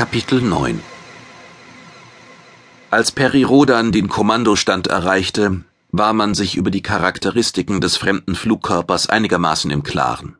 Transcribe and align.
Kapitel 0.00 0.40
9 0.40 0.80
Als 2.88 3.12
Peri 3.12 3.42
Rodan 3.42 3.92
den 3.92 4.08
Kommandostand 4.08 4.86
erreichte, 4.86 5.62
war 5.90 6.14
man 6.14 6.34
sich 6.34 6.56
über 6.56 6.70
die 6.70 6.80
Charakteristiken 6.80 7.82
des 7.82 7.98
fremden 7.98 8.34
Flugkörpers 8.34 9.10
einigermaßen 9.10 9.70
im 9.70 9.82
Klaren. 9.82 10.38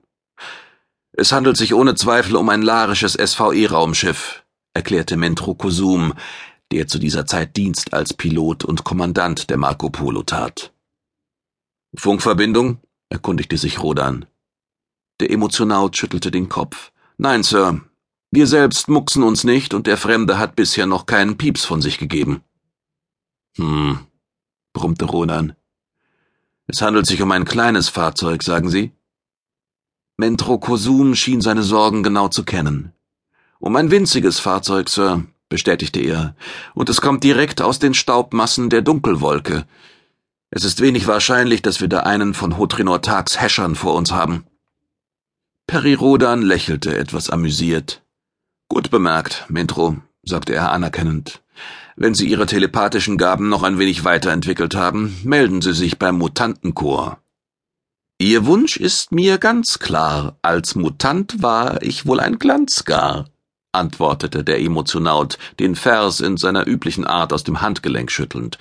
Es 1.13 1.33
handelt 1.33 1.59
sich 1.59 1.75
ohne 1.75 1.95
Zweifel 1.95 2.37
um 2.37 2.49
ein 2.49 2.63
larisches 2.63 3.13
SVE-Raumschiff, 3.13 4.47
erklärte 4.73 5.19
Mentro 5.19 5.55
Kosum, 5.55 6.15
der 6.73 6.87
zu 6.87 6.99
dieser 6.99 7.27
Zeit 7.27 7.55
Dienst 7.59 7.93
als 7.93 8.15
Pilot 8.15 8.65
und 8.65 8.85
Kommandant 8.85 9.51
der 9.51 9.59
Marco 9.59 9.91
Polo 9.91 10.23
tat. 10.23 10.73
Funkverbindung? 11.95 12.79
erkundigte 13.11 13.59
sich 13.59 13.83
Rodan. 13.83 14.25
Der 15.21 15.31
Emotionaut 15.31 15.99
schüttelte 15.99 16.31
den 16.31 16.49
Kopf. 16.49 16.93
Nein, 17.19 17.43
Sir. 17.43 17.83
Wir 18.33 18.47
selbst 18.47 18.89
mucksen 18.89 19.25
uns 19.25 19.43
nicht 19.43 19.75
und 19.75 19.89
der 19.89 19.97
Fremde 19.97 20.39
hat 20.39 20.55
bisher 20.55 20.87
noch 20.87 21.07
keinen 21.07 21.37
Pieps 21.37 21.65
von 21.65 21.83
sich 21.83 21.99
gegeben. 21.99 22.43
Hm, 23.57 23.99
brummte 24.73 25.07
Ronan. 25.07 25.57
Es 26.69 26.81
handelt 26.81 27.07
sich 27.07 27.23
um 27.23 27.33
ein 27.33 27.45
kleines 27.45 27.89
Fahrzeug, 27.89 28.45
sagen 28.45 28.71
Sie? 28.71 28.93
Mentro 30.17 30.59
Kosum 30.59 31.17
schien 31.17 31.41
seine 31.41 31.65
Sorgen 31.65 32.05
genau 32.05 32.29
zu 32.29 32.45
kennen. 32.45 32.93
Um 33.59 33.75
ein 33.75 33.91
winziges 33.91 34.39
Fahrzeug, 34.39 34.89
Sir, 34.89 35.25
bestätigte 35.49 35.99
er, 35.99 36.37
und 36.75 36.89
es 36.89 37.01
kommt 37.01 37.25
direkt 37.25 37.61
aus 37.61 37.81
den 37.81 37.95
Staubmassen 37.95 38.71
der 38.71 38.83
Dunkelwolke. 38.83 39.67
Es 40.51 40.65
ist 40.65 40.81
wenig 40.81 41.09
wahrscheinlich, 41.09 41.63
dass 41.63 41.81
wir 41.81 41.89
da 41.89 42.01
einen 42.01 42.35
von 42.35 42.59
Hotrinor 42.59 43.03
Tags 43.03 43.41
Häschern 43.41 43.75
vor 43.75 43.95
uns 43.95 44.13
haben. 44.13 44.47
Peri 45.67 45.95
Rodan 45.95 46.43
lächelte 46.43 46.97
etwas 46.97 47.29
amüsiert. 47.31 48.03
Gut 48.73 48.89
bemerkt, 48.89 49.47
Mentro, 49.49 49.97
sagte 50.23 50.55
er 50.55 50.71
anerkennend. 50.71 51.43
Wenn 51.97 52.15
Sie 52.15 52.29
Ihre 52.29 52.47
telepathischen 52.47 53.19
Gaben 53.19 53.49
noch 53.49 53.65
ein 53.65 53.81
wenig 53.81 54.05
weiterentwickelt 54.05 54.77
haben, 54.77 55.19
melden 55.25 55.61
Sie 55.61 55.73
sich 55.73 55.99
beim 55.99 56.17
Mutantenchor. 56.19 57.19
Ihr 58.19 58.47
Wunsch 58.47 58.77
ist 58.77 59.11
mir 59.11 59.39
ganz 59.39 59.81
klar. 59.81 60.39
Als 60.43 60.77
Mutant 60.77 61.43
war 61.43 61.83
ich 61.83 62.07
wohl 62.07 62.21
ein 62.21 62.39
Glanzgar, 62.39 63.25
antwortete 63.73 64.45
der 64.45 64.61
Emotionaut, 64.61 65.37
den 65.59 65.75
Vers 65.75 66.21
in 66.21 66.37
seiner 66.37 66.69
üblichen 66.69 67.05
Art 67.05 67.33
aus 67.33 67.43
dem 67.43 67.61
Handgelenk 67.61 68.13
schüttelnd. 68.13 68.57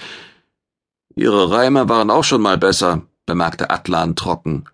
Ihre 1.16 1.52
Reime 1.52 1.88
waren 1.88 2.10
auch 2.10 2.24
schon 2.24 2.42
mal 2.42 2.58
besser, 2.58 3.04
bemerkte 3.28 3.70
Atlan 3.70 4.16
trocken. 4.16 4.66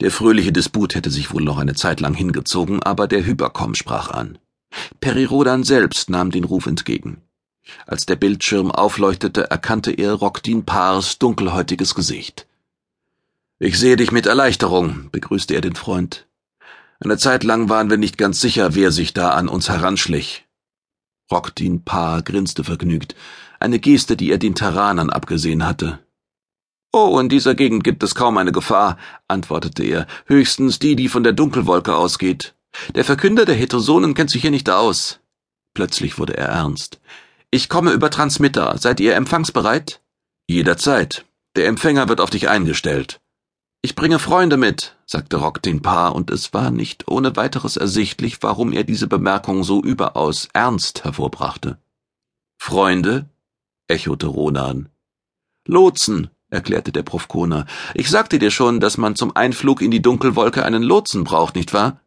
Der 0.00 0.10
fröhliche 0.10 0.52
Disput 0.52 0.94
hätte 0.94 1.10
sich 1.10 1.32
wohl 1.32 1.42
noch 1.42 1.58
eine 1.58 1.74
Zeit 1.74 2.00
lang 2.00 2.14
hingezogen, 2.14 2.82
aber 2.82 3.06
der 3.06 3.24
Hyperkom 3.24 3.74
sprach 3.74 4.10
an. 4.10 4.38
Perirodan 5.00 5.62
selbst 5.62 6.08
nahm 6.08 6.30
den 6.30 6.44
Ruf 6.44 6.66
entgegen. 6.66 7.22
Als 7.86 8.06
der 8.06 8.16
Bildschirm 8.16 8.70
aufleuchtete, 8.70 9.50
erkannte 9.50 9.92
er 9.92 10.14
Rockdin 10.14 10.64
Pars 10.64 11.18
dunkelhäutiges 11.18 11.94
Gesicht. 11.94 12.46
Ich 13.58 13.78
sehe 13.78 13.96
dich 13.96 14.10
mit 14.10 14.26
Erleichterung, 14.26 15.10
begrüßte 15.12 15.54
er 15.54 15.60
den 15.60 15.74
Freund. 15.74 16.26
Eine 17.00 17.18
Zeit 17.18 17.44
lang 17.44 17.68
waren 17.68 17.90
wir 17.90 17.98
nicht 17.98 18.16
ganz 18.16 18.40
sicher, 18.40 18.74
wer 18.74 18.92
sich 18.92 19.12
da 19.12 19.30
an 19.30 19.48
uns 19.48 19.68
heranschlich. 19.68 20.46
Rockdin 21.30 21.84
Paar 21.84 22.22
grinste 22.22 22.64
vergnügt, 22.64 23.14
eine 23.60 23.78
Geste, 23.78 24.16
die 24.16 24.30
er 24.30 24.38
den 24.38 24.54
Terranern 24.54 25.10
abgesehen 25.10 25.66
hatte. 25.66 26.00
Oh, 26.92 27.18
in 27.20 27.28
dieser 27.28 27.54
Gegend 27.54 27.84
gibt 27.84 28.02
es 28.02 28.16
kaum 28.16 28.36
eine 28.36 28.50
Gefahr, 28.50 28.96
antwortete 29.28 29.84
er, 29.84 30.06
höchstens 30.26 30.80
die, 30.80 30.96
die 30.96 31.08
von 31.08 31.22
der 31.22 31.32
Dunkelwolke 31.32 31.94
ausgeht. 31.94 32.54
Der 32.94 33.04
Verkünder 33.04 33.44
der 33.44 33.54
Heterosonen 33.54 34.14
kennt 34.14 34.30
sich 34.30 34.42
hier 34.42 34.50
nicht 34.50 34.68
aus. 34.68 35.20
Plötzlich 35.74 36.18
wurde 36.18 36.36
er 36.36 36.48
ernst. 36.48 37.00
Ich 37.50 37.68
komme 37.68 37.92
über 37.92 38.10
Transmitter. 38.10 38.76
Seid 38.78 39.00
ihr 39.00 39.14
empfangsbereit? 39.14 40.00
Jederzeit. 40.48 41.24
Der 41.56 41.66
Empfänger 41.66 42.08
wird 42.08 42.20
auf 42.20 42.30
dich 42.30 42.48
eingestellt. 42.48 43.20
Ich 43.82 43.94
bringe 43.94 44.18
Freunde 44.18 44.56
mit, 44.56 44.96
sagte 45.06 45.38
Rock 45.38 45.62
den 45.62 45.82
Paar, 45.82 46.14
und 46.14 46.30
es 46.30 46.52
war 46.52 46.70
nicht 46.70 47.08
ohne 47.08 47.34
weiteres 47.36 47.76
ersichtlich, 47.76 48.42
warum 48.42 48.72
er 48.72 48.84
diese 48.84 49.06
Bemerkung 49.06 49.64
so 49.64 49.82
überaus 49.82 50.48
ernst 50.52 51.04
hervorbrachte. 51.04 51.78
Freunde? 52.58 53.30
echote 53.88 54.26
Ronan. 54.26 54.90
Lotsen, 55.66 56.30
erklärte 56.50 56.92
der 56.92 57.02
Profkoner. 57.02 57.66
Ich 57.94 58.10
sagte 58.10 58.38
dir 58.38 58.50
schon, 58.50 58.80
dass 58.80 58.98
man 58.98 59.16
zum 59.16 59.34
Einflug 59.34 59.82
in 59.82 59.90
die 59.90 60.02
Dunkelwolke 60.02 60.64
einen 60.64 60.82
Lotsen 60.82 61.24
braucht, 61.24 61.54
nicht 61.54 61.72
wahr? 61.72 62.00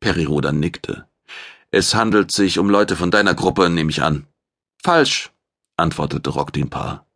Perirodan 0.00 0.60
nickte. 0.60 1.06
Es 1.70 1.94
handelt 1.94 2.30
sich 2.30 2.58
um 2.58 2.70
Leute 2.70 2.96
von 2.96 3.10
deiner 3.10 3.34
Gruppe, 3.34 3.68
nehme 3.68 3.90
ich 3.90 4.02
an. 4.02 4.26
Falsch, 4.82 5.30
antwortete 5.76 6.30
Rock 6.30 6.52
den 6.52 6.70
Paar. 6.70 7.06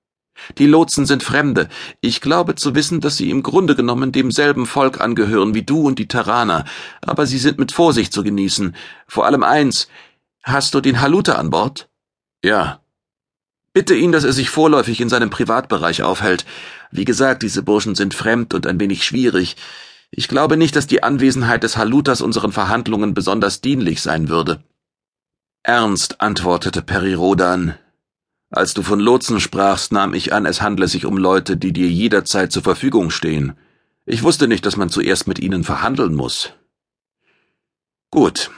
Die 0.58 0.66
Lotsen 0.66 1.06
sind 1.06 1.22
Fremde. 1.22 1.68
Ich 2.00 2.20
glaube 2.20 2.54
zu 2.54 2.74
wissen, 2.74 3.00
dass 3.00 3.16
sie 3.16 3.30
im 3.30 3.42
Grunde 3.42 3.76
genommen 3.76 4.12
demselben 4.12 4.66
Volk 4.66 5.00
angehören 5.00 5.54
wie 5.54 5.62
du 5.62 5.86
und 5.86 5.98
die 5.98 6.08
Terraner, 6.08 6.64
aber 7.00 7.26
sie 7.26 7.38
sind 7.38 7.58
mit 7.58 7.72
Vorsicht 7.72 8.12
zu 8.12 8.22
genießen. 8.22 8.74
Vor 9.06 9.26
allem 9.26 9.42
eins. 9.42 9.88
Hast 10.42 10.74
du 10.74 10.80
den 10.80 11.00
Haluta 11.00 11.34
an 11.34 11.50
Bord? 11.50 11.88
Ja. 12.44 12.81
Bitte 13.72 13.94
ihn, 13.94 14.12
dass 14.12 14.24
er 14.24 14.32
sich 14.32 14.50
vorläufig 14.50 15.00
in 15.00 15.08
seinem 15.08 15.30
Privatbereich 15.30 16.02
aufhält. 16.02 16.44
Wie 16.90 17.04
gesagt, 17.04 17.42
diese 17.42 17.62
Burschen 17.62 17.94
sind 17.94 18.14
fremd 18.14 18.52
und 18.52 18.66
ein 18.66 18.78
wenig 18.78 19.04
schwierig. 19.04 19.56
Ich 20.10 20.28
glaube 20.28 20.58
nicht, 20.58 20.76
dass 20.76 20.86
die 20.86 21.02
Anwesenheit 21.02 21.62
des 21.62 21.78
Halutas 21.78 22.20
unseren 22.20 22.52
Verhandlungen 22.52 23.14
besonders 23.14 23.62
dienlich 23.62 24.02
sein 24.02 24.28
würde. 24.28 24.62
Ernst, 25.62 26.20
antwortete 26.20 26.82
Peri 26.82 27.14
Rodan, 27.14 27.78
als 28.52 28.74
du 28.74 28.82
von 28.82 29.00
Lotsen 29.00 29.40
sprachst, 29.40 29.92
nahm 29.92 30.12
ich 30.12 30.34
an, 30.34 30.44
es 30.44 30.60
handle 30.60 30.86
sich 30.86 31.06
um 31.06 31.16
Leute, 31.16 31.56
die 31.56 31.72
dir 31.72 31.88
jederzeit 31.88 32.52
zur 32.52 32.62
Verfügung 32.62 33.10
stehen. 33.10 33.54
Ich 34.04 34.22
wusste 34.22 34.46
nicht, 34.46 34.66
dass 34.66 34.76
man 34.76 34.90
zuerst 34.90 35.26
mit 35.26 35.38
ihnen 35.38 35.64
verhandeln 35.64 36.14
muss. 36.14 36.52
Gut. 38.10 38.50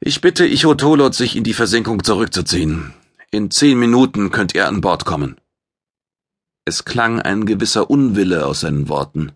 Ich 0.00 0.20
bitte 0.20 0.46
Ichotolot, 0.46 1.14
sich 1.14 1.34
in 1.34 1.44
die 1.44 1.54
Versenkung 1.54 2.04
zurückzuziehen. 2.04 2.92
In 3.30 3.50
zehn 3.50 3.78
Minuten 3.78 4.30
könnt 4.30 4.54
ihr 4.54 4.66
an 4.66 4.80
Bord 4.80 5.04
kommen. 5.04 5.36
Es 6.64 6.86
klang 6.86 7.20
ein 7.20 7.44
gewisser 7.44 7.90
Unwille 7.90 8.46
aus 8.46 8.60
seinen 8.60 8.88
Worten. 8.88 9.32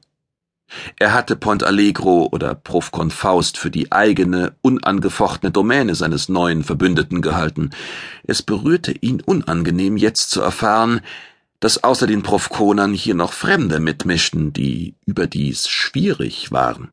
Er 0.98 1.12
hatte 1.12 1.36
Point 1.36 1.62
Allegro 1.62 2.26
oder 2.32 2.54
Profcon 2.54 3.10
Faust 3.10 3.58
für 3.58 3.70
die 3.70 3.92
eigene, 3.92 4.56
unangefochtene 4.62 5.52
Domäne 5.52 5.94
seines 5.94 6.30
neuen 6.30 6.64
Verbündeten 6.64 7.20
gehalten. 7.20 7.68
Es 8.22 8.40
berührte 8.40 8.92
ihn 8.92 9.20
unangenehm, 9.20 9.98
jetzt 9.98 10.30
zu 10.30 10.40
erfahren, 10.40 11.02
dass 11.60 11.84
außer 11.84 12.06
den 12.06 12.22
Profkonern 12.22 12.94
hier 12.94 13.14
noch 13.14 13.34
Fremde 13.34 13.78
mitmischten, 13.78 14.54
die 14.54 14.94
überdies 15.04 15.68
schwierig 15.68 16.50
waren. 16.50 16.88